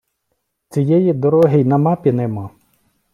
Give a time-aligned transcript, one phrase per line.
[0.69, 2.49] Цієї дороги й на мапі нема.